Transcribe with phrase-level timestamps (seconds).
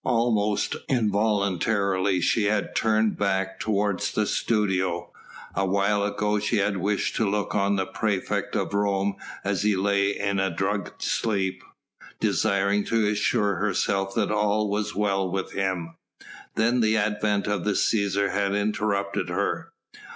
[0.03, 5.11] Almost involuntarily she had turned back toward the studio.
[5.53, 9.75] A while ago she had wished to look on the praefect of Rome as he
[9.75, 11.63] lay in a drugged sleep,
[12.19, 15.93] desiring to assure herself that all was well with him;
[16.55, 19.71] then the advent of the Cæsar had interrupted her.